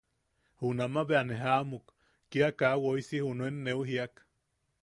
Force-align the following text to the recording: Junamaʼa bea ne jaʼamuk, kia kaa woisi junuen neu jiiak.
Junamaʼa 0.59 1.07
bea 1.09 1.21
ne 1.27 1.35
jaʼamuk, 1.43 1.85
kia 2.29 2.49
kaa 2.59 2.75
woisi 2.83 3.17
junuen 3.25 3.55
neu 3.65 3.81
jiiak. 3.87 4.13